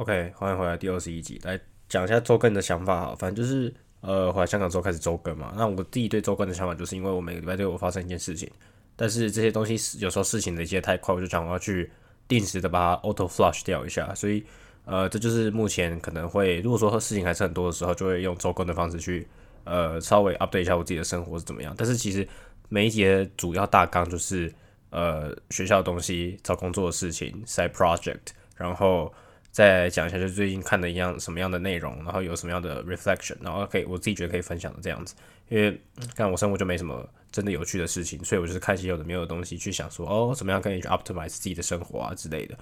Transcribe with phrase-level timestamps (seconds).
[0.00, 3.14] OK，欢迎回来第二十一集，来讲一下周更的想法哈。
[3.18, 5.52] 反正就是呃，回来香港之后开始周更嘛。
[5.54, 8.50] 那我自己对周更的想法，就是因为我每个礼拜都有发生一件事情，
[8.96, 11.90] 但是这些东西有时候事情累积太快，我就想我要去
[12.26, 14.14] 定时的把它 auto flush 掉一下。
[14.14, 14.42] 所以
[14.86, 19.28] 呃，这就是目前可能会，如果说事情还是很多的时候，就会用周更的方式去
[19.64, 21.74] 呃稍微 update 一下我自己的生活是怎么样。
[21.76, 22.26] 但是其实
[22.70, 24.50] 每一节主要大纲就是
[24.88, 29.12] 呃学校的东西、找工作的事情、side project，然后。
[29.50, 35.14] 再讲一下，就最近看的一样什么样的内容，然后有什么样的 reflection，然后可以我自己觉得可以分享的这样子。
[35.48, 35.80] 因为
[36.14, 42.56] 看我生活就没什么真的有趣的事情，所以我就是看些有的没有的东西去想说，哦，怎么样可以去 optimize 自己的生活啊之类的。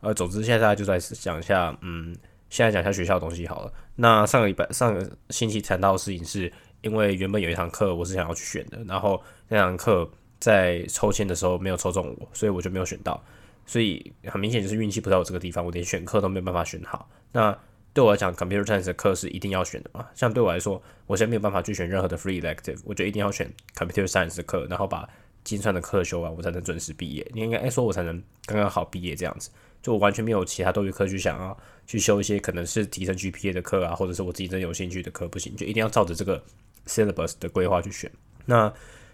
[0.00, 2.14] 呃，总之现在大家就在讲一下，嗯，
[2.50, 3.72] 现在讲一下学校的东西好了。
[3.96, 6.52] 那上个礼拜上个星期谈到的事情是，
[6.82, 10.06] 因为原本有一堂课我是想要去选的，然后那堂课
[10.38, 13.18] 在抽签的时候没有抽中我，所以我就没有选到。
[13.66, 17.08] 所以很明显就是运气不在我这个地方，我连选课都没有办法选好。
[17.32, 17.56] 那
[17.92, 20.08] 对我来讲，computer science 的课是一定要选的嘛？
[20.14, 25.08] 像对我来说，我现在没有办法去选任何的 free elective，我就一定要选 computer science 的课，然后把
[25.44, 27.24] 精算的课修完，我才能准时毕业。
[27.32, 29.48] 你应该说，我才能刚刚好毕业这样子。
[29.80, 31.56] 就我完全没有其他多余课去想要
[31.86, 36.42] 去修一些可能是提升 GPA 的课啊，或者是我自己真有兴趣的课，不行，就一定要照着这个
[36.86, 38.10] syllabus 的规划去选。
[38.46, 38.72] 那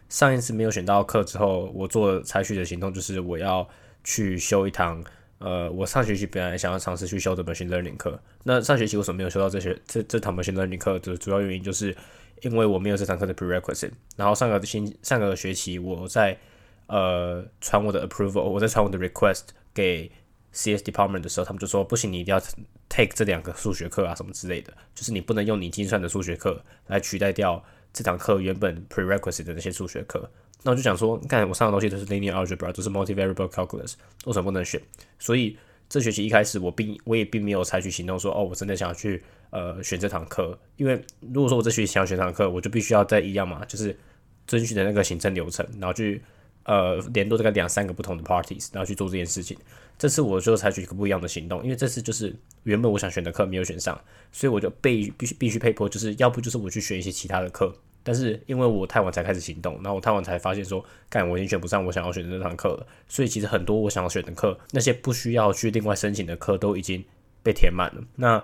[0.08, 3.68] 上一次没有选到课之后，我做采取的行动就是我要。
[4.04, 5.02] 去修一堂，
[5.38, 8.20] 呃，我上学期本来想要尝试去修的 machine learning 课。
[8.44, 11.96] 那上学期为什么没有修到这些这这堂 machine learning 课的主要原因，就是
[12.42, 13.92] 因为我没有这堂课的 prerequisite。
[14.16, 16.38] 然后上个星上个学期我在
[16.86, 19.42] 呃传我的 approval，我在传我的 request
[19.72, 20.10] 给
[20.52, 22.40] CS department 的时候，他们就说不行，你一定要
[22.88, 30.30] take 这两个数学课啊什么之类的，就是你不能用你计算的数学课来取代掉这堂课原本 prerequisite 的那些数学课。
[30.62, 33.94] 那我就想说，看我上的东西都是 linear algebra，都是 multivariable calculus，
[34.26, 34.80] 为什么不能选？
[35.18, 35.56] 所以
[35.88, 40.58] 这学期一开始，我并我也并没有采取行动说，哦，我真的想要去呃选这堂课。
[40.76, 43.98] 因为如果说我这学期想要选堂课，我就必须要在一样嘛，就是
[44.46, 46.22] 遵循的那个行政流程，然后去
[46.64, 49.56] 呃联络这个两三个不同的 parties，然后去做这件事情。
[49.98, 53.98] 这次我就采取一个不一样的行动，因为这次就是原本我想选的课没有选上，
[54.30, 57.74] 所以我就被必须必须被迫，就是要不就是我去选一些其他的课。
[58.10, 62.84] 但是因为我太晚才开始行动，然后我太晚才发现说，干我已经选不上我想要选的那堂课了。
[63.06, 67.04] 所以其实很多我想要选的课，那些不需要去另外申请的课都已经
[67.44, 68.02] 被填满了。
[68.16, 68.42] 那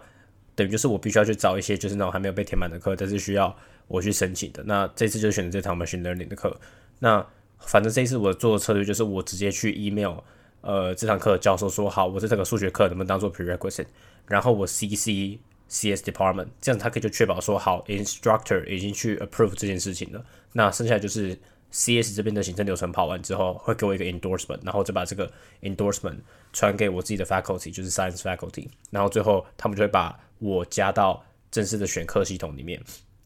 [0.54, 3.56] 等于就是我必须要去找一些就是那种还没有被填满的课，但是需要
[3.88, 4.62] 我去申请的。
[4.66, 6.56] 那这次就选择这堂 machine learning 的课。
[7.00, 7.26] 那
[7.58, 10.18] 反正这一次我做的策略就是我直接去 email，
[10.60, 13.86] 呃，这堂课教授说好，我是这个数学课能不能当做 prerequisite，
[14.28, 15.40] 然后我 cc。
[15.68, 20.24] CS department，这样他可以就确保说好，instructor 已经去 approve 这件事情了。
[20.52, 21.36] 那剩下就是
[21.70, 25.30] CS 这边的行政流程跑完之后，会给我一个 endorsement，然后再把这个
[25.62, 26.16] endorsement
[26.52, 32.80] 传给我自己的 faculty，就是 science faculty，然后最后他们就会把我加到正式的选课系统里面。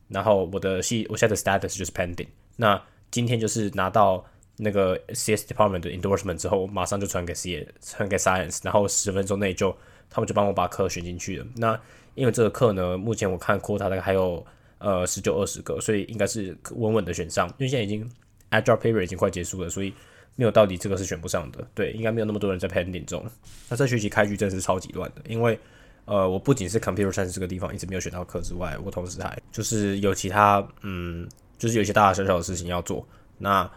[0.09, 2.27] 然后我的系我现在的 status 就是 pending。
[2.57, 4.25] 那今天就是拿到
[4.57, 9.77] 那个 CS department 的 endorsement 之后，我马上就传给 CS，传给 science，然后十分钟内就
[10.09, 11.47] 他们就帮我把课选进去了。
[11.55, 11.81] 那
[12.15, 14.45] 因为这个课呢，目前我看 quota 大概还有
[14.79, 17.49] 呃十九二十个，所以应该是稳稳的选上。
[17.59, 18.09] 因为现在已经
[18.51, 19.93] agile paper 已经快结束了，所以
[20.37, 21.67] 没有到底这个是选不上的。
[21.75, 23.25] 对，应该没有那么多人在 pending 中。
[23.69, 25.59] 那这学期开局真的是超级乱的，因为
[26.05, 31.29] 呃我不仅是 computer science 这个地方一直没有选到课之外，我同时还就是有其他嗯，
[31.59, 33.07] 就是有一些大大小小的事情要做。
[33.39, 33.71] 那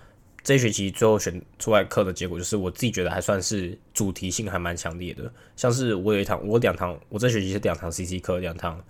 [0.43, 5.31] 这一学期最后选出来课的结果，就是我自己觉得还算是主题性还蛮强烈的。
[5.55, 8.83] 像是我有一堂，我两堂，我这学期是两堂 CC 课，两堂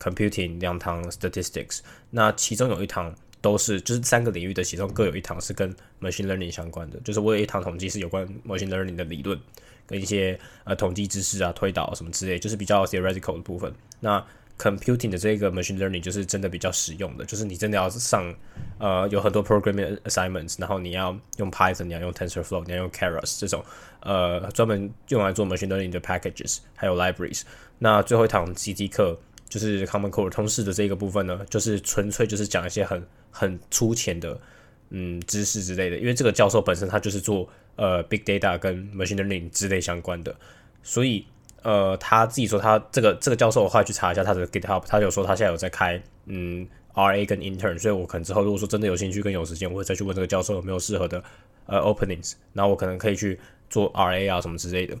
[0.00, 1.78] Computing，两堂 Statistics。
[2.10, 6.98] 那其中有一堂都是就是三个领域的其中各有一堂是跟 Machine Learning 相关的。
[7.04, 9.38] 就是我有一堂统计是有关 Machine Learning 的理论
[9.86, 13.72] 跟一些呃统计知识啊、推导什么之类，就是比较 theoretical 的部分。
[14.00, 14.26] 那
[14.58, 18.34] Computing 的这个 machine learning 就是真的比较实用的，就是你真的要上，
[18.78, 23.62] 呃，有很多 programming assignments，然后你要用 Python，你要用 TensorFlow，你要用 Keras 这种，
[24.00, 27.42] 呃，专门用来做 machine learning 的 packages，还有 libraries。
[27.78, 34.40] 那最后一堂 CT 课就是 Common Core 通识的这个部分呢，就是纯粹就是讲一些很很粗浅的，
[34.88, 35.98] 嗯，知识之类的。
[35.98, 40.34] 因为这个教授本身他就是做呃 big data 跟 machine learning 之类相关的，
[40.82, 41.26] 所以。
[41.66, 46.64] 呃，他自己说他这个这个教授，我后来去查一下他的 GitHub，他有说他现在有在开嗯
[46.94, 51.20] RA 跟 Intern，所以我可能之后如果说真的有兴趣跟有时间，我会再去问这个教授有没有适合的
[51.66, 53.36] 呃 openings，然后我可能可以去
[53.68, 54.96] 做 RA 啊什么之类的。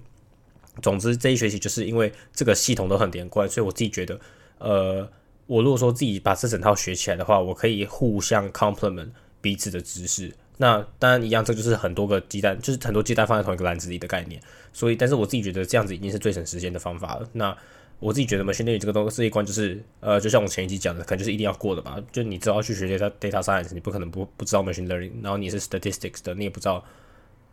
[0.82, 4.18] 总之这一学期就是因为这个系统都很连贯，所以我自己觉得，
[4.58, 5.08] 呃，
[5.46, 9.10] 我如果说自己把这整套学起来的话，我可以互相 complement
[9.40, 10.32] 彼此的知识。
[10.58, 14.40] 那当然一样，这就是很多个鸡蛋，就是很多鸡蛋放在同一个篮子里的概念。
[14.72, 17.28] 所以，但是我自己觉得这样子已经是最省时间的方法了。
[17.32, 17.56] 那
[17.98, 22.02] 我自己觉得 machine learning 这个东这一关就是呃，就像我前一集讲的，可能就是一定要过的吧。
[22.10, 26.82] 就你只要去学 data data science，你不可能不不知道 machine learning，然后你是 statistics 的，你也不知道，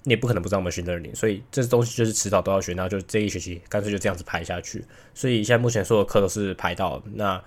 [0.03, 1.15] 你也不可能不知道 machine learning。
[1.15, 4.83] 所以这东西就是迟早都要学，然后就这一学期干脆就这样子排下去。
[5.13, 7.41] 所以现在目前所有课都是排到那。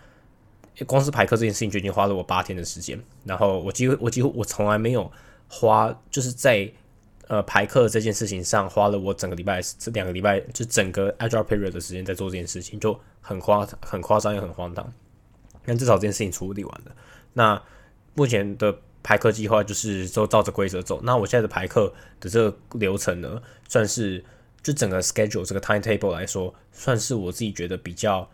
[0.86, 5.10] 光是排课这件事情就已经花了我八天的时间，然后我几乎我几乎我从来没有
[5.48, 6.70] 花就是在
[7.28, 14.92] 呃排课这件事情上花了我整个礼拜这两个礼拜就整个 agile period 的时间在做这件事情，就很夸很夸张也很荒唐。
[15.64, 16.94] 但至少这件事情处理完了。
[17.32, 17.62] 那
[18.14, 21.00] 目前的排课计划就是都照着规则走。
[21.02, 24.24] 那我现在的排课的这个流程呢，算是
[24.62, 28.28] 就整个 schedule 这个 timetable 来说，算是我自己觉得比较。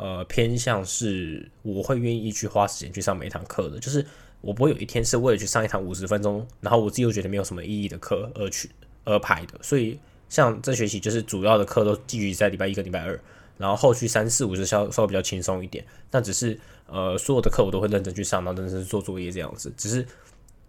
[0.00, 4.06] 呃，偏向是我会愿意去花时间去上每一堂课的，就是
[4.40, 8.70] 我不会有一天是为了去上一堂五十分钟，然后我自己又觉得没有什么意义的课而去
[9.04, 9.58] 而排的。
[9.62, 9.98] 所以
[10.28, 13.20] 像这学期就是主要的课都继续在礼拜一跟礼拜二，
[13.56, 15.84] 然后后续三四五是稍稍微比较轻松一点。
[16.10, 19.72] 但只是呃，所有的课我都会认真去上，然后认真做作业这样子。
[19.76, 20.06] 只是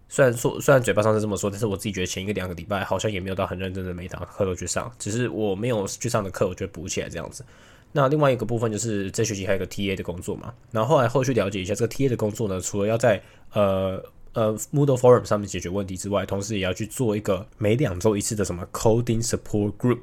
[0.10, 7.45] 虽然说虽然嘴巴上是这么说，但是我自己觉得前一个两个礼拜好像也没有到很认真的每堂课都去上，只是我没有去上的课，我就补起来这样子。
[7.91, 13.19] 那另外一个部分就是这学期还有个 TA 的工作嘛，然后后来后续了解一下这个 TA 的工作呢，除了要在
[13.53, 14.00] 呃
[14.33, 20.01] 呃 Moodle Forum 上面解决问题之外，同时也要去做一个每两周一次的什么 Coding Support Group。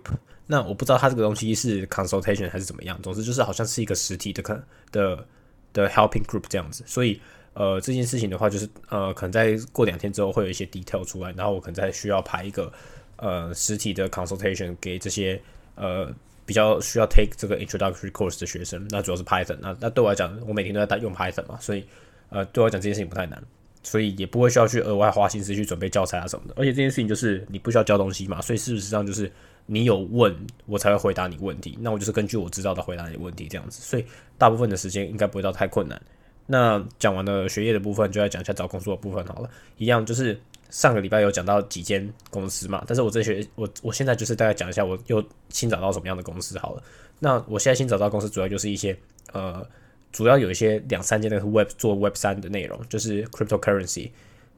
[0.49, 4.61] 那我不知道它这个东西是 consultation 还是怎么样，总之就是好像是一个实体的可
[4.91, 5.25] 的
[5.73, 6.83] 的 helping group 这样子。
[6.88, 7.21] 所以
[7.55, 12.73] 呃这件事情的话，就是呃可能在过两天之后会有一些 detail 出来，然后我可能再需要排一个
[13.17, 15.41] 呃实体的 consultation 给这些
[15.77, 16.12] 呃。
[16.47, 21.85] 比较需要 take 这个 introductory course 的学生，那主要是 Python，那那对我来讲，我每天都在用 Python 嘛，所以
[22.31, 23.43] 呃对我来讲这件事情不太难，
[23.83, 26.55] 所以也不会需要去额外花心思去准备教材啊什么的。
[26.57, 29.31] 而且这件事情就是你不需要教东西嘛，所以事实上就是
[29.67, 30.35] 你有问
[30.67, 34.05] 我才会回答你问题，那我就是根据我知道的回答你问题这样子，所以
[34.39, 36.01] 大部分的时间应该不会到太困难。
[36.47, 40.41] 那讲完了学业的部分，就来讲一下找工作的部分好了，一样就是。
[40.71, 46.83] 上个礼拜有讲到几间公司嘛，但是我这学我我现在就是大概讲一下我又新找到什么样的公司好了。
[47.19, 48.97] 那我现在新找到公司主要就是一些
[49.33, 49.67] 呃，
[50.13, 54.11] 主要有一些两三间的 Web 做 Web 三的内容，就是 Cryptocurrency，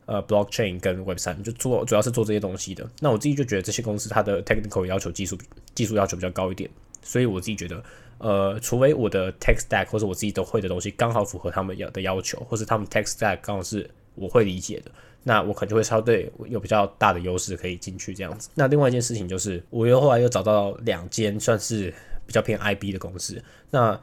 [0.07, 2.89] 呃，Blockchain 跟 Web 三就做主要是做这些东西的。
[3.01, 5.39] 那我自己就觉得这些公司它的 Technical 要求技术
[5.75, 6.69] 技术要求比较高一点，
[7.03, 7.83] 所以我自己觉得
[8.19, 14.91] 呃，除非我的 Tech Stack 或者我自己都会的东西刚好符合他们要的要求，或是他们 Tech Stack 刚好是我会理解的。
[15.25, 18.49] 那我可能就会稍对有比较大的优势可以进去这样子。
[18.55, 21.93] 那另外一件事情就是，我又后来又找到两间算是
[22.25, 23.43] 比较偏 IB 的公司。
[23.71, 24.01] 那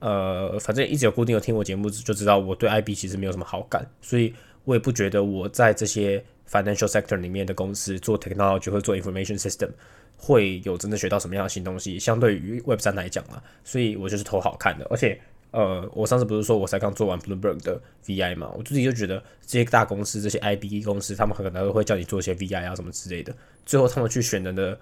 [0.00, 9.68] 呃，反正一直有固定有听我节目就知道，我对 IB 其实没有什么好感，所以我也不觉得我在这些 financial sector 里面的公司做 technology 或做 information system
[10.16, 11.98] 会有真的学到什么样的新东西。
[11.98, 15.20] 相对于 Web 三来讲嘛，所以我就是投好看的，而且。
[15.52, 23.34] 呃，我上次不是说我才刚做完 Bloomberg 的 VI 嘛，我自己就觉得这些大公司、这些 IB 公司，他们可能都会叫你做一些 VI 啊什么之类的。
[23.64, 24.78] 最后他们去选人的，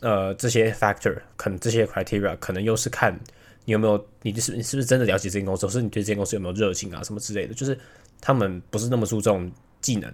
[0.00, 3.18] 呃，这些 factor，可能这些 criteria，可能又是看
[3.64, 7.54] 你有没有，你是你是不是真的了解这间公司，或是你对这间公司有没有热情啊什么之类的。
[7.54, 7.78] 就是
[8.20, 9.50] 他们不是那么注重
[9.80, 10.12] 技能。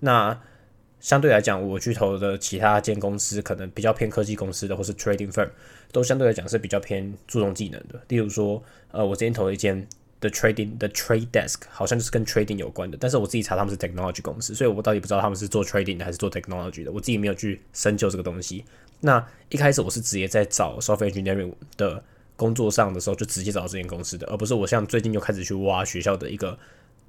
[0.00, 0.38] 那
[1.00, 5.48] 相对来讲，我去投的其他间公司，可能比较偏科技公司的，或是 trading firm，
[5.90, 8.00] 都相对来讲是比较偏注重技能的。
[8.08, 8.62] 例如说，
[8.92, 9.86] 呃，我之前投了一间
[10.20, 18.64] the trading the trade desk，好像就是跟 trading 有关的，但是我自己查他们是 technology 公司，所以我到底不知道他们是做 trading 的还是做 technology 的，我自己没有去深究这个东西。
[19.00, 22.04] 那一开始我是直接在找 software engineering 的
[22.36, 26.48] 工作上的时候，就直接找到这间公司的，而不是我像最近又开始去挖学校的一个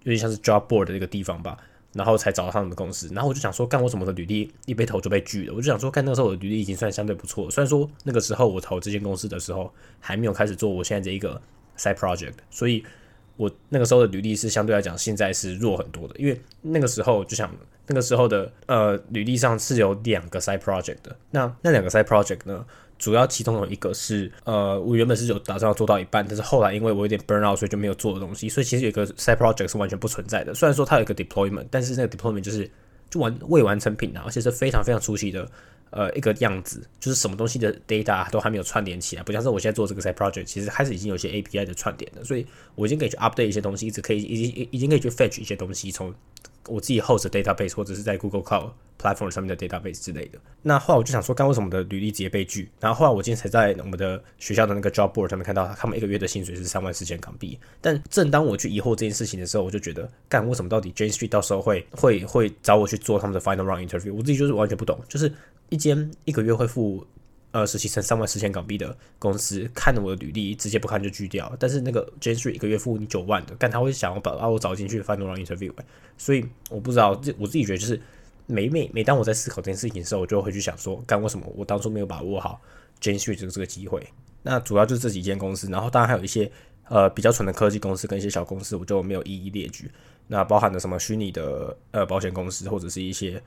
[0.04, 1.58] 有点像是 job board 的一个地方吧。
[1.94, 5.54] 然后才找到他们的公司，然后我就想说，干我怎么的履历一被投就被拒了？
[5.54, 11.42] 我就想说，干那个时候我的履历已经算相对不错，虽然说那个时候我投这间公司的时候还没有开始做我现在这一个
[11.78, 12.84] side project，所以
[13.36, 17.54] 我那个时候的履历是相对来讲现在是弱很多的，因为那个时候就想
[17.88, 22.66] 那个时候的呃履历上是有两个 side project 的，那那两个 side project 呢？
[23.02, 28.48] 主要其中有一个是，呃，我原本是有打算要做到一半，但是后来因为我有点 burn out，所以就没有做的东西。
[28.48, 30.54] 所以其实有一个 side project 是完全不存在的。
[30.54, 32.70] 虽然说它有一个 deployment，但是那个 deployment 就是
[33.10, 35.50] 就完未完成品啊，而且是非常非常初期的，
[35.90, 46.14] 呃，一个样子，就是什么东西的 data 都还没有串联起来，不像是我现在做这个 side project，其实开始已经有些 API 的串联了，所以我已经可以去 update 一些东西，一直可以已经已经可以去 fetch 一些东西从。
[46.68, 50.40] 我自己 host database 或者是在 Google Cloud platform 上面的 database 之类的。
[50.62, 52.70] 那后来我就想说，干为什么的履历直接被拒？
[52.80, 57.60] 然后后来我今天才在我们的学校的那个 job board 上面看到，他们一个月的薪水是三万四千港币。
[57.82, 64.14] 但正当我去疑惑这件事情的时候，我就觉得，干为什么到底 Jane Street 到时候会会会找我去做他们的 final round interview？
[64.14, 65.34] 我自己就是完全不懂，就是
[65.70, 67.06] 一间一个月会付
[67.52, 71.52] 呃实习生三万四千港币的公司看了我的履历，直接不看就拒掉。
[71.60, 75.72] 但是那个 J Street 一个月付你九万的，但他会想要把把我找进去 final interview
[76.18, 78.00] 所以我不知道，这我自己觉得就是
[78.48, 82.62] 每每每当我在思考这件事情的时候，我就会去想说，干为什么我当初没有把握好
[83.00, 84.08] J Street 这个这个机会？
[84.44, 86.52] 那主要就是这几间公司，然后当然还有一些
[86.88, 89.92] 呃比较纯的科技公司跟一些小公司，我就没有一一列举。
[90.28, 93.42] 那包含了什么虚拟的呃保险公司，或者是一些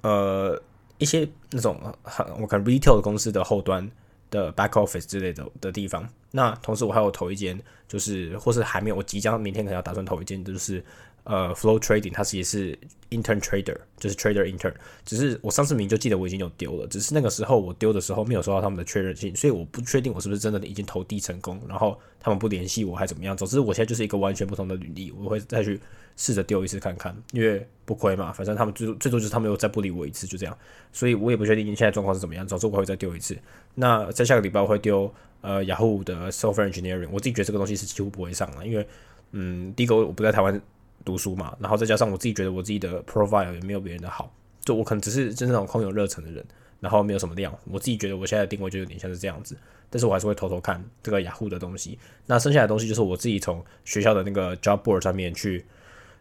[0.00, 0.60] 呃
[0.98, 3.90] 一些那种很我看 retail 公司的后端
[4.30, 6.08] 的 back office 之类的的地方。
[6.30, 10.84] 那同时我还有投一间，就是或是还没有，我即将明天可能要打算投一间，就是。
[11.24, 12.78] 呃，Flow Trading 它其实是
[13.10, 14.74] Intern Trader，就是 Trader Intern。
[15.06, 23.34] 只是我上次明就记得我已经有丢了，只是那个时候我丢的时候没有收到他们的确认信，所以我不确定我是不是真的已经投递成功，然后他们不联系我还怎么样。
[23.34, 25.80] 总之我现在就是一个完全不同的履历，我会再去
[26.14, 28.30] 试着丢一次看看，因为不亏嘛。
[28.30, 30.54] 反正他们最最多就是他们又再不理我一次，就这样。
[30.92, 32.46] 所以我也不确定你现在状况是怎么样。
[32.46, 33.34] 总之我会再丢一次。
[33.74, 38.86] 那在下个礼拜我会丢呃雅虎的 Software Engineering，我自己觉得这个东西是几乎不会上了，因为
[39.32, 40.60] 嗯，第一个我不在台湾。
[41.04, 44.32] 读书嘛，然后再加上我自己觉得我自己的 profile 也没有别人的好，
[44.64, 46.44] 就我可能只是真那种空有热忱的人，
[46.80, 47.56] 然后没有什么量。
[47.70, 49.56] 我自己觉得我现在的定位就有点像是这样子，
[49.90, 51.98] 但是我还是会偷偷看这个雅虎的东西。
[52.24, 55.64] 那剩下的东西就是我自己从学校的那个 job board 上面去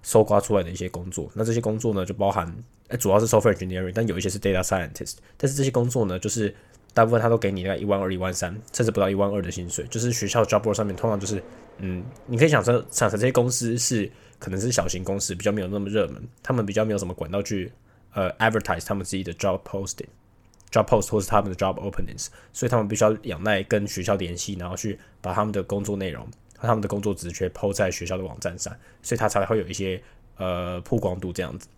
[0.01, 1.31] 搜刮出来的一些工作。
[1.33, 2.53] 那这些工作呢，就包含，
[2.99, 5.15] 主要是 software engineering，但有一些是 data scientist。
[5.37, 6.53] 但是这些工作呢，就是
[6.93, 9.85] 大部分他都给你那一万二、一万三，甚至不到一万二的薪水。
[9.89, 11.41] 就是学校 job board 上面通常就是，
[11.77, 14.11] 嗯，你可以想成想成这些公司是。
[14.43, 17.71] 可能是小型公司比较没有那么热门，他们比较没有什么管道去
[18.11, 30.03] 呃 advertise 他们自己的 job posting，job post 或是他们的 job openings，所以他们必须要仰赖跟学校联系，然后去把他们的工作内容和他们的工作职缺抛在学校的网站上，所以他才会有一些
[30.35, 31.69] 呃曝光度这样子。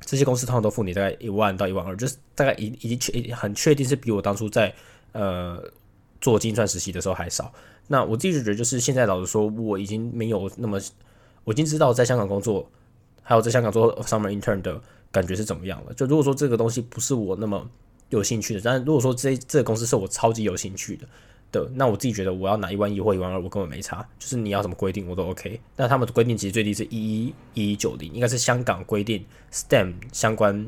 [0.00, 4.74] 这些公司通常都付你大概一万到一万二，就是大概已已经确很确定是比我当初在
[5.12, 5.62] 呃
[6.20, 7.54] 做精算实习的时候还少。
[7.86, 10.80] 那我自己就觉得就是现在老实说，我已经没有那么。
[11.44, 12.68] 我已经知道在香港工作，
[13.22, 14.80] 还有在香港做 summer intern 的
[15.12, 15.94] 感觉是怎么样了。
[15.94, 17.68] 就如果说这个东西不是我那么
[18.08, 21.06] 有兴趣的，但如果说这这个公司是我超级有兴趣的
[21.52, 24.06] 的，那我自己觉得我要拿一万一或一万二，我根本没差。
[24.18, 25.60] 就是你要什么规定我都 OK。
[25.76, 30.66] 但他们的规定其实最低是一一一九零，应该是香港规定 STEM 相关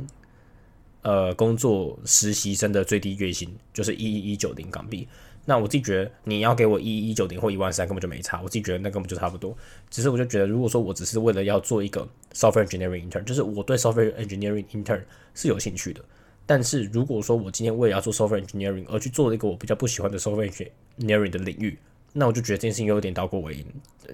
[1.03, 5.09] 呃工作实习生的最低月薪就是一一一九零港币。
[5.49, 8.43] 那我自己觉得，你要给我一一九零或一万三，根本就没差。
[8.43, 9.57] 我自己觉得那根本就差不多。
[9.89, 15.01] 只是我就觉得，如果说我只是为了要做一个 software engineering intern，就是我对 software engineering intern
[15.35, 16.05] 是有兴趣的。
[16.45, 20.51] 但是如果说我今天为了要做 software engineering 而去做了一个我比较不喜欢的 software
[20.99, 21.79] engineering 的领域，
[22.13, 23.65] 那我就觉得这件事情有点倒果为因。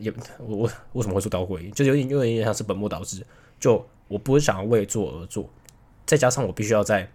[0.01, 1.73] 也我我为什么会说倒果为因？
[1.73, 3.25] 就有点有点像是本末倒置。
[3.59, 5.49] 就我不是想要为做而做，
[6.05, 7.11] 再加上我必须要在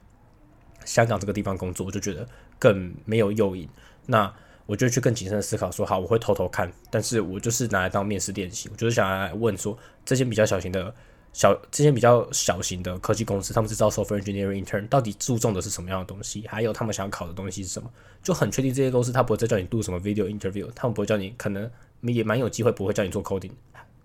[0.85, 3.67] 香港这个地方工作，我就觉得更没有诱因。
[4.07, 4.33] 那
[4.65, 10.93] 我就去更谨慎的思考，说好，我会偷偷看，但是我就是拿来当面试练习，我就是想来问说，这些比较小型的、
[11.31, 16.45] 小这些比较小型的科技公司，他们是招 software engineering intern，到底注重的是什么样的东西？
[16.47, 17.89] 还有他们想要考的东西是什么？
[18.21, 21.69] 就很确定这些公司他不会再叫你录什么 video interview，他们不会叫你，可能
[22.01, 23.51] 也蛮有机会不会叫你做 coding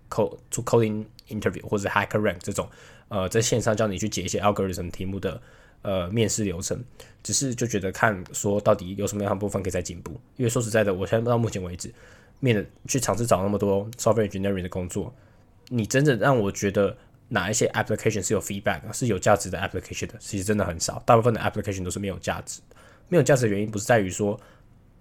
[0.09, 2.69] co 做 coding interview 或者 hacker rank 这种，
[3.09, 5.41] 呃，在线上叫你去解一些 algorithm 题目的。
[5.83, 6.83] 呃，面试流程
[7.21, 11.93] 只是就觉得看说到底有什么样的部分可以再进步，因为说实在的，我现在到目前为止
[12.39, 15.13] 面去尝试找那么多 software engineering 的工作，
[15.69, 16.97] 你真正让我觉得
[17.27, 22.61] 哪一些 application 是有 feedback 是有价值的 application 的，其实真的很少，大部分的 application 都是没有价值。
[23.09, 24.39] 没有价值的原因不是在于说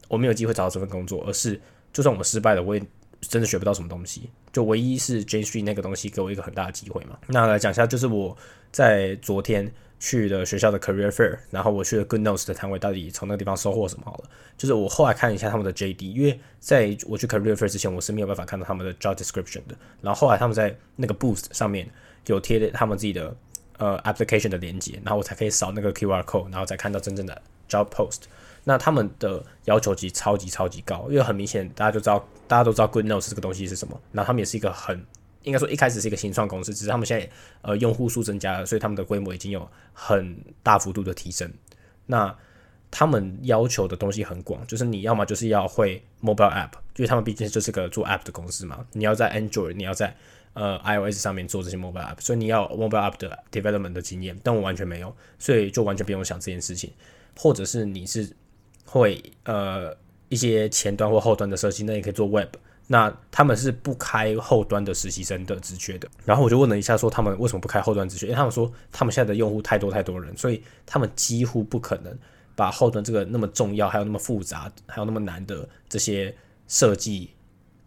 [0.09, 1.61] 我没有机会找到这份工作，而是
[1.93, 2.83] 就算我失败了，我也
[3.21, 4.29] 真的学不到什么东西。
[4.53, 7.17] 就唯一是 J Street 那个东西给我一个很大的机会嘛。
[7.29, 8.37] 那来讲一下，就是我
[8.73, 9.73] 在昨天。
[10.03, 14.25] 去的学校的 career fair，然后我去了 Good Notes 的摊位，到底从那个地方收获什么好了？
[14.59, 19.77] 就是我后来看一下他们的 JD，因为在我去 career fair 之前，我是没有办法看到他们的 job description 的。
[20.01, 21.89] 然后后来他们在那个 boost 上面
[22.27, 23.33] 有贴他们自己的
[23.79, 28.23] 呃 application 的连接，然后我才可以扫那个 QR code，然后再看到真正的 job post。
[28.65, 34.01] 那他们的要求其实超级超级高，因为很明显大家就知道，大家都知道 Good Notes 这个东西是什么。
[34.11, 35.01] 然后他们也是一个很
[35.45, 37.29] 应该说一开始是一个新创公司，只是他们现在
[37.63, 41.53] 呃用户数增加了，所以他们的规模已经有很大幅度的提升。
[42.07, 42.37] 那
[42.91, 48.85] 他们要求的东西很广，就是你要么就是要会 mobile app，因为他们毕竟就是个做 app 的公司嘛。
[48.93, 50.15] 你要在 Android，你要在
[50.53, 56.93] 呃 iOS 上面做这些 mobile app，所以你要 mobile app 的 development 的经验，但我完全没有，所以就完全不用想这件事情。
[57.35, 58.31] 或者是你是
[58.85, 59.97] 会呃
[60.29, 62.55] 一些前端或后端的设计，那也可以做 web。
[62.93, 68.27] 那他们是不开后端的实习生的职缺的，然后我就问了一下，说他们为什么不开后端职缺？
[68.27, 72.15] 因为他们说他们现在的用户太多太多人，所以他们几乎不可能
[72.55, 76.37] 把后端这个那么重要、还有那么复杂、还有那么难的这些
[76.69, 77.31] 设计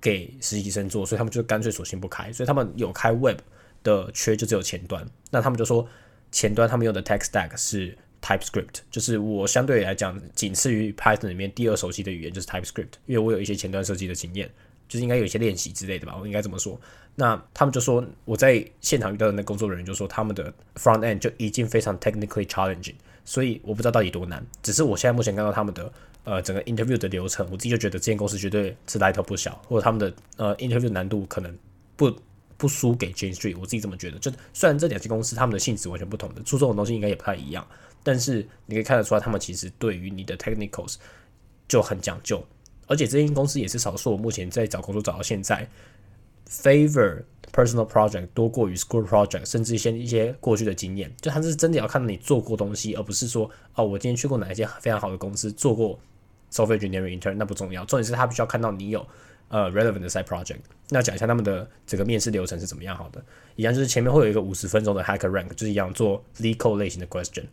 [0.01, 2.33] 给实习生做，所以他们就干脆索性不开。
[2.33, 3.37] 所以他们有开 Web
[3.83, 5.87] 的缺就只有前端，那他们就说
[6.31, 14.49] 前端他们用的 Tech Stack 是 TypeScript，就是我相对来讲仅次于 Python 里面第二熟悉的语言就是 TypeScript，因为我有一些前端设计的经验。
[14.87, 16.79] 就是应该有一些练习之类的吧，我应该这么说。
[17.15, 24.45] 那他们就说我在现场遇到的那工作人员就说他们的 front end 就已经非常 technically challenging，所以我不知道到底多难。
[24.61, 25.91] 只是我现在目前看到他们的
[26.25, 31.57] 呃整个 interview 的流程，我自己就觉得这间公司绝对是来头不小，或者他们的呃 interview 难度可能
[31.95, 32.13] 不
[32.57, 34.19] 不输给 Jane Street，我自己这么觉得。
[34.19, 37.65] 就虽然这两间公司他们的性质完全不同的，出这种东西应该也不太一样，
[38.03, 40.95] 但是你可以看得出来，他们其实对于你的 technicals
[41.67, 42.45] 就很讲究。
[42.87, 45.67] 而且这间公司也是少数，我目前在找工作找到现在
[46.49, 55.99] ，favor personal project 多过于 school project，甚至一些一些过去的经验，就他是真的要看到你做过东西，而不是说哦，我今天去过哪一间非常好的公司做过
[56.51, 59.05] software engineering intern，那不重要，重点是他必须要看到你有
[59.47, 60.59] 呃 relevant 的 side project。
[60.89, 63.23] 那讲一下他们的整个面试流程是怎么样好的，
[63.55, 67.45] 一样就是前面会有一个五十分钟的 hacker rank，就是一样做 legal 类型的 question。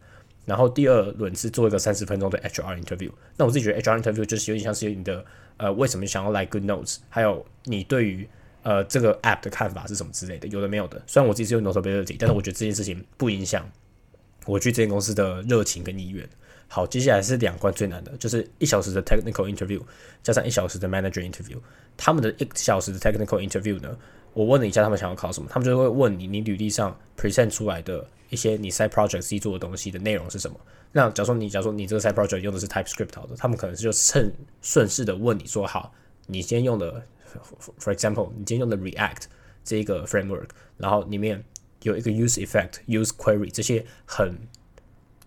[0.44, 3.10] 然后第二轮是做一个三十分钟的 HR interview。
[3.36, 5.24] 那我自己觉得 HR interview 就是有点像是你的
[5.56, 8.28] 呃为什么想要来 Good Notes，还有你对于
[8.62, 11.02] 呃这个 app 的看法是什么之类的，有的没有的。
[11.06, 13.70] 虽然我自己是用 Notability，但是我觉得这件事情不影响
[14.46, 16.28] 我去这间公司的热情跟意愿。
[16.74, 19.78] 好，接下来是两关最难的，就是一小时的 technical interview
[20.22, 21.58] 加上一小时的 manager interview。
[21.98, 23.94] 他们的一小时的 technical interview 呢，
[24.32, 28.08] 我问了一下他们想要考什么，他们就会问你你履历上 present 出来的。
[28.30, 30.58] 一些你 side project 自己做的东西的内容是什么？
[30.90, 35.92] 那假如说你假如说你这个 side project 用的是 TypeScript 好的，他们可能是就趁顺势的问你说好，
[36.26, 37.04] 你今天用的
[37.78, 39.24] for example，你今天用的 React
[39.62, 40.48] 这一个 framework，
[40.78, 41.44] 然后里面
[41.82, 44.34] 有一个 use effect、use query 这些很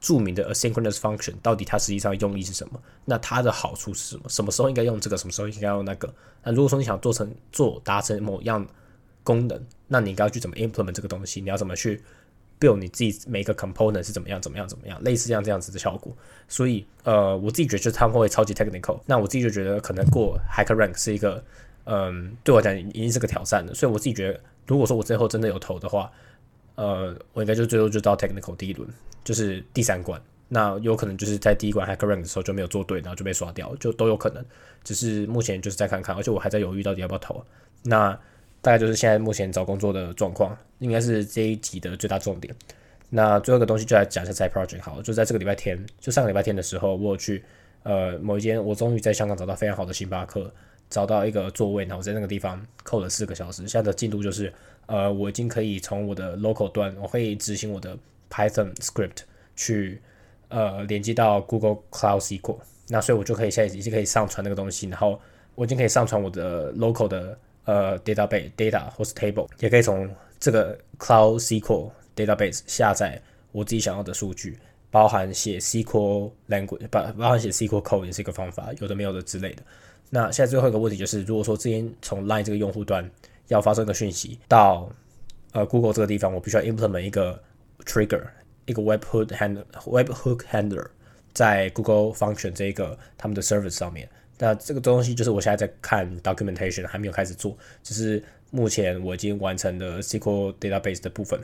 [0.05, 2.79] 著名的 asynchronous function，到底它实际上用意是什么？
[3.05, 4.29] 那它的好处是什么？
[4.29, 5.17] 什么时候应该用这个？
[5.17, 6.13] 什么时候应该用那个？
[6.43, 8.63] 那如果说你想做成做达成某样
[9.23, 11.41] 功能，那你应该要去怎么 implement 这个东西？
[11.41, 12.03] 你要怎么去
[12.59, 16.15] ？build 你自己每个 component 是怎么样怎么样怎么样，类似这样这样子的效果。
[16.47, 18.99] 所以呃，我自己觉得就是他们会超级 technical。
[19.07, 21.43] 那我自己就觉得可能过 hacker rank 是一个
[21.85, 23.73] 嗯，对我讲已经是个挑战的。
[23.73, 26.11] 所以我自己觉得，如果说我最后真的有投的话，
[26.75, 28.87] 呃，我应该就最后就到 technical 第一轮，
[29.23, 30.21] 就是第三关。
[30.47, 34.45] 那有可能就是在第一关 hacker rank 的时候就没有做对，然后就被刷掉，就都有可能。
[34.83, 37.43] 只是目前就是再看看，而且我还在犹豫到底要不要投。
[37.81, 38.11] 那
[38.61, 42.53] 大概就是现在目前找工作的状况，应该是这一集的最大重点。
[43.09, 47.43] 那最后一个东西就来讲一下在 project 好，就在这个礼拜天，就上个礼拜天的时候，我去
[47.83, 50.51] 呃某一间，我终于在香港找到非常好的星巴克，
[50.95, 53.67] 找到一个座位，然后在那个地方扣了四个小时。
[53.67, 54.53] 现在的进度就是，
[54.85, 57.97] 呃，我已经可以从我的 local 端，我可以执行我的
[58.29, 59.23] Python script
[59.57, 59.99] 去
[60.47, 65.19] 呃连接到 Google Cloud SQL，那所以我就可以现在已经可以上传那个东西，然后
[65.55, 67.37] 我已经可以上传我的 local 的。
[67.65, 70.07] 呃，database data 或是 table 也可以从
[70.39, 73.19] 这个 Cloud SQL database 下载
[73.51, 74.59] 我自己想要的数据，
[74.91, 79.63] 包含写 SQL language，包包含写 SQL code 也是一个方法，有的没有的之类的。
[80.09, 83.09] 那现在最后一个问题就是，如果说之前从 Line 这个用户端
[83.47, 84.89] 要发送一个讯息到
[85.51, 87.41] 呃 Google 这个地方，我必须要 implement 一个
[87.83, 88.21] trigger，
[88.65, 90.87] 一个 webhook handler webhook handler
[91.33, 94.07] 在 Google Function 这一个他们的 service 上面。
[94.37, 101.39] 那这个东西就是我现在在看 documentation，还没有开始做，只是目前我已经完成了 SQL database 的部分，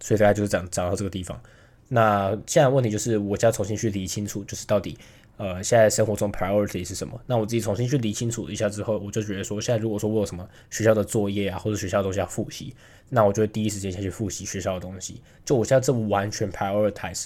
[0.00, 1.40] 所以大概就是讲讲到这个地方。
[1.88, 4.96] 那现在问题就是我要重新去理清楚，就是到底
[5.42, 7.20] 呃现在生活中 priority 是什么？
[7.26, 12.72] 那我自己重新去理清楚一下之后，我就觉得说，现在如果说我有什么学校的作业啊，或者学校的东西要复习，
[13.08, 15.20] 那我就会第一时间先去复习学校的东西。
[15.44, 17.24] 就我现在这完全 prioritize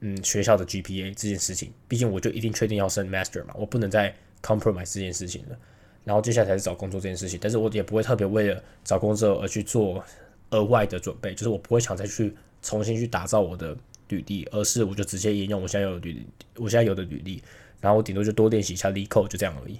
[0.00, 5.56] 嗯学校的 GPA 这件事情，毕竟我就一定确定要升 master 嘛，我不能再 compromise 这件事情了，
[6.04, 10.04] 然后接下来才是找工作这件事情，但是我也不会特别为了找工作而去做
[10.50, 13.74] 额外的准备，就是我不会想再去重新去打造我的
[14.08, 17.42] 履历，而是我就直接沿用我现在有的履，我现在有的履历，
[17.80, 19.78] 然后我顶多就多练习一下 Leeco 就这样而已，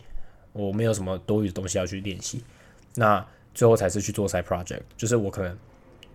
[0.53, 2.43] 我没有什么多余的东西要去练习。
[2.95, 5.57] 那最后才是去做 side project，就是我可能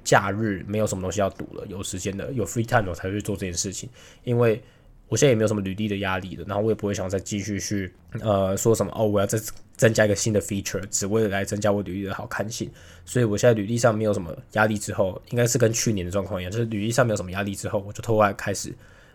[0.04, 3.90] 假日没有什么东西要读了，有时间的有 free time 我才去做这件事情，
[4.24, 4.62] 因为。
[5.10, 7.92] 我现在也没有什么履历的压力了，然后我也不会想再继续去
[8.22, 9.38] 呃说什么哦，我要再
[9.76, 12.70] 增加一个新的 feature，只为了来增加我履历的好看性。
[13.06, 18.72] 所以我现在履历上没有什么压力，之后应该是跟去年的状况一样，就是履历上没有什么压力之后，我就突然开始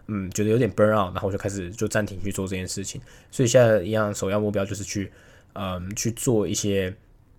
[0.09, 3.01] 嗯觉得有点 burn out，然后我就开始就暂停去做这件事情。
[3.31, 5.13] 所以现在一样首要目标就是去
[5.53, 6.93] 嗯去做一些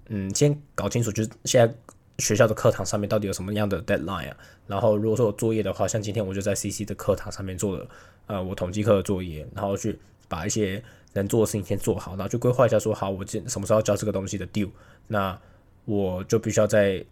[0.07, 1.73] 嗯先搞清楚，就是现在
[2.19, 4.37] 学校的课堂上面到底有什么样的 deadline 啊？
[4.67, 7.87] 然后如果说有作业的话，像今天我就在 CC 的课堂上面做了
[8.27, 10.81] 呃我统计课的作业，然后去把一些
[11.13, 14.69] 能做的事情先做好，然后去规划一下说好我今什么时候交这个东西的 due，
[15.07, 15.37] 那
[15.85, 17.03] 我就必须要在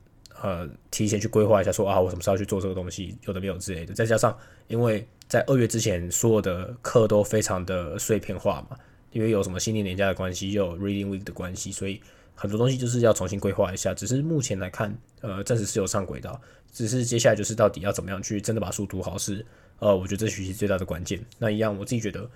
[0.42, 3.94] 呃提前去规划一下说啊我什么时候去做这个东西，有的没有之类的。
[3.94, 4.38] 再加上
[4.68, 8.78] 因为在二月之前所有的课都非常的碎片化嘛，
[9.12, 12.02] 因为有什么新年年假的关系，又有 reading week 的关系，所以
[12.36, 13.94] 很多东西就是要重新规划一下。
[13.94, 16.40] 只是目前来看，呃，暂时是有上轨道，
[16.72, 19.46] 只是接下来就是到底要怎么样去真的把书读好是，
[19.80, 21.20] 呃，我觉得这学习最大的关键。
[21.38, 22.30] 那一样我自己觉得。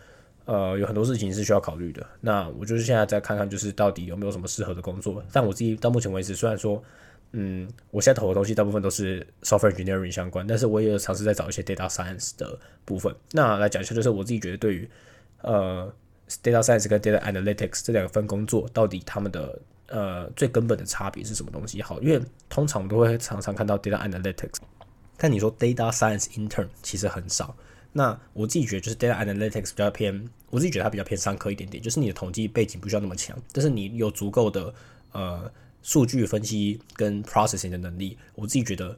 [0.46, 2.08] 呃，有很多事情是需要考虑的。
[2.22, 5.22] 那我就是现在再看看，就是到底有没有什么适合的工作。
[5.30, 6.82] 但我自己到目前为止，虽然说，
[7.34, 13.14] 嗯，我现在投的东西大部分都是 software engineering 相关，但是我也有尝试在找一些 data science 的部分。
[13.34, 14.90] 那来讲一下，就是我自己觉得对于
[15.42, 15.94] 呃
[16.42, 21.82] data science 跟 data analytics 这两份工作，到底他们的呃最根本的差别是什么东西？
[21.82, 24.58] 好，因为通常我们都会常常看到 data analytics，
[25.18, 27.56] 但你说 data science intern 其实很少。
[27.94, 34.72] 那我自己觉得就是 data analytics 比较偏，我自己觉得它比较偏商科一点点，就是你的统计背景不需要那么强，但是你有足够的
[35.14, 38.96] 呃数据分析跟 processing 的能力，我自己觉得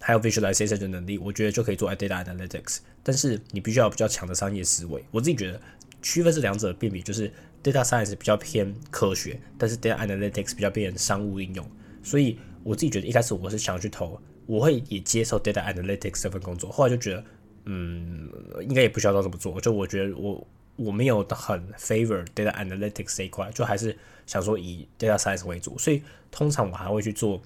[0.00, 2.78] 还有 visualization 的能力，我觉得就可以做 data analytics。
[3.02, 5.60] 但是你必须要比较强的商业思维，我自己觉得
[6.02, 11.66] 区分这两者的辨别就是 data science 比较偏科学，但是 data analytics 比较偏商务应用。
[12.02, 17.24] 所以我自己觉得一开始我是想去投，我会也接受 data analytics 这份工作，后来就觉得。
[17.64, 18.28] 嗯，
[18.62, 19.60] 应该也不需要到这么做。
[19.60, 25.78] 就我觉得我我没有很 favor data analytics 这一块，就还是想说以 data science 为主。
[25.78, 27.40] 所以通常我还会去做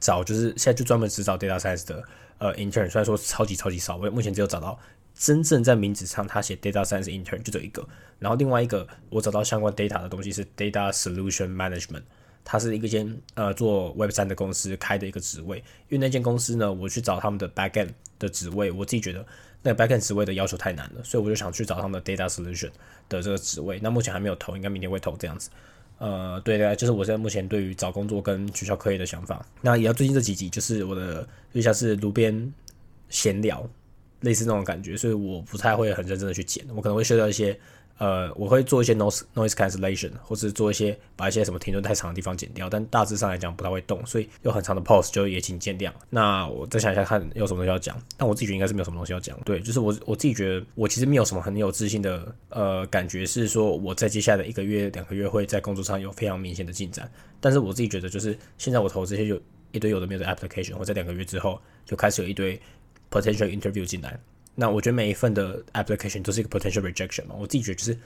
[0.00, 2.02] 找，就是现在就专门只找 data science 的
[2.38, 2.88] 呃 intern。
[2.88, 4.78] 虽然说超级超级少，我目前只有找到
[5.14, 7.86] 真正在名字上他写 data science intern 就这一个。
[8.18, 12.02] 然后另外一个我找到相关 data 的东西是 data solution management，
[12.44, 15.58] 它是一个间呃做 web 三的公司开的一个职位。
[15.88, 17.90] 因为那间公司呢，我去找他们的 backend。
[18.16, 19.26] 的职位，我自己觉得
[19.60, 22.70] 那个 backend 职位的要求太难了，所以我就想去找他们的 data solution
[23.08, 23.78] 的这个职位。
[23.82, 25.50] 那目前还没有投，应该明天会投这样子。
[25.98, 29.44] 呃，对对，就是我现在目前对于找工作跟学校科业的想法。
[29.60, 32.54] 那也要最近这几集，就是我的就像是路边
[33.08, 33.68] 闲聊，
[34.24, 37.56] 类似那种感觉，所以我不太会很认真的去剪，我可能会涉到一些。
[37.96, 45.92] 呃，我会做一些 noise noise cancellation，或是做一些把一些什么停顿太长的地方剪掉，但大致上来讲不太会动，所以有很长的 pause 就也请见谅。
[46.10, 49.38] 那我再想一下看有什么东西要讲，但我自己觉得应该是没有什么东西要讲。
[49.44, 57.08] 对，就是我我自己觉得我其实没有什么很有自信的呃感觉，是说我在接下来的一个月两个月会在工作上有非常明显的进展。
[57.40, 62.60] 但是我自己觉得就是现在我投这些有一堆有的没有的 application，我在两个月之后就开始有一堆
[63.20, 64.18] potential interview 进来。
[64.56, 67.98] 那我觉得每一份的 application 都是一个 potential rejection 嘛，我自己觉得就是，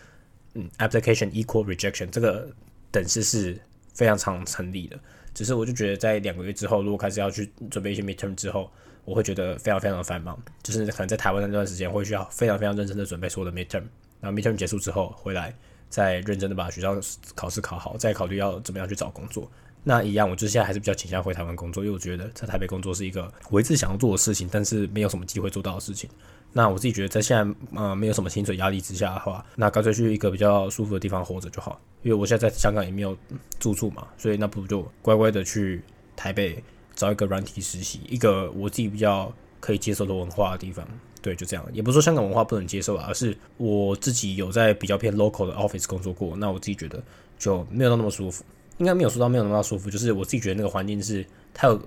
[0.54, 2.48] 嗯，application equal rejection 这个
[2.90, 3.58] 等式是
[3.94, 4.98] 非常常成立的。
[5.34, 8.70] 只是我就觉得在两个月之后，如果开始要去准备一些 midterm 之后，
[9.04, 13.84] 我会觉得非常非常的繁忙，就是可能在台湾那段时间会需要非常非常认真的准备所有的 midterm，
[14.20, 15.54] 然后 midterm 结束之后回来
[15.88, 16.98] 再认真的把学校
[17.34, 19.50] 考试考好，再考虑要怎么样去找工作。
[19.84, 26.08] 那一样，我就现在还是比较倾向回台湾工作，因为我觉得在台北工作是一个我一直想要做的事情，但是没有什么机会做到的事情。
[26.52, 31.80] 那我自己觉得，在现在呃没有什么薪水压力之下的话，那干脆去一个比较舒服的地方活着就好。
[32.02, 33.16] 因为我现在在香港也没有
[33.58, 35.82] 住处嘛，所以那不如就乖乖的去
[36.16, 36.62] 台北
[36.94, 40.86] 找一个软体实习，一个我自己比较可以接受的文化的地方。
[41.20, 41.64] 对，就这样。
[41.72, 47.02] 也不是说香港文化不能接受啊，而是我自己有在比较偏 local 的 office 工作过，那我自己觉得
[47.38, 48.44] 就没有那么舒服。
[48.78, 51.80] 应该没有说到没有那么舒服，就是我自己觉得那个环境是它有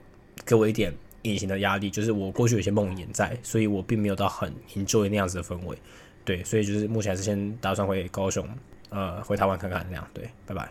[0.46, 0.94] 给我一点。
[1.24, 5.78] 隐形的压力就是我过去有些梦魇在，所以我并没有到很 enjoy 那样子的氛围，
[6.26, 8.44] 对，所以就是目前还是先打算回高雄，
[8.90, 10.68] 呃，回台湾看看那样，对，拜拜。